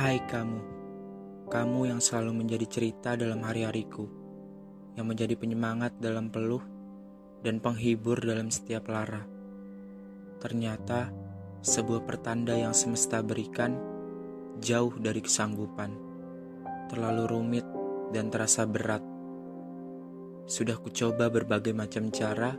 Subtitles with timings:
[0.00, 0.60] Hai kamu,
[1.52, 4.08] kamu yang selalu menjadi cerita dalam hari-hariku,
[4.96, 6.64] yang menjadi penyemangat dalam peluh
[7.44, 9.28] dan penghibur dalam setiap lara.
[10.40, 11.12] Ternyata,
[11.60, 13.76] sebuah pertanda yang semesta berikan
[14.64, 15.92] jauh dari kesanggupan,
[16.88, 17.68] terlalu rumit
[18.16, 19.04] dan terasa berat.
[20.48, 22.56] Sudah kucoba berbagai macam cara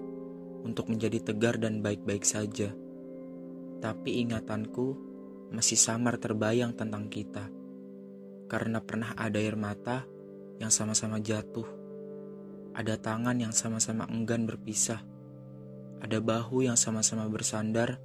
[0.61, 2.69] untuk menjadi tegar dan baik-baik saja,
[3.81, 5.09] tapi ingatanku
[5.51, 7.51] masih samar terbayang tentang kita.
[8.47, 10.07] Karena pernah ada air mata
[10.59, 11.67] yang sama-sama jatuh.
[12.71, 15.03] Ada tangan yang sama-sama enggan berpisah.
[15.99, 17.99] Ada bahu yang sama-sama bersandar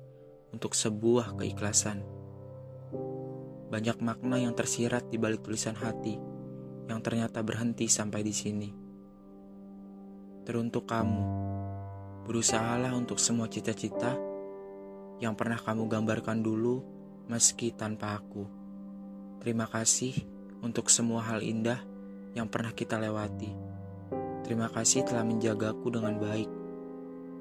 [0.51, 2.03] untuk sebuah keikhlasan.
[3.67, 6.19] Banyak makna yang tersirat di balik tulisan hati
[6.87, 8.71] yang ternyata berhenti sampai di sini.
[10.47, 11.23] Teruntuk kamu,
[12.27, 14.15] berusahalah untuk semua cita-cita
[15.19, 16.96] yang pernah kamu gambarkan dulu
[17.27, 18.47] meski tanpa aku.
[19.43, 20.15] Terima kasih
[20.63, 21.79] untuk semua hal indah
[22.35, 23.51] yang pernah kita lewati.
[24.47, 26.51] Terima kasih telah menjagaku dengan baik,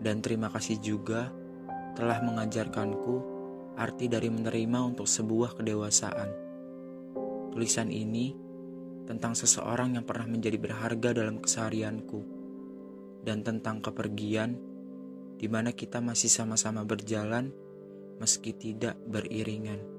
[0.02, 1.30] dan terima kasih juga
[1.94, 3.36] telah mengajarkanku
[3.78, 6.30] arti dari menerima untuk sebuah kedewasaan.
[7.53, 8.33] Tulisan ini
[9.06, 12.25] tentang seseorang yang pernah menjadi berharga dalam keseharianku,
[13.22, 14.58] dan tentang kepergian
[15.36, 17.52] di mana kita masih sama-sama berjalan
[18.20, 19.95] meski tidak beriringan.